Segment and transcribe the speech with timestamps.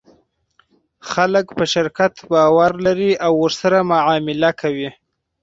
[1.11, 4.89] خلک په شرکت باور لري او ورسره معامله کوي.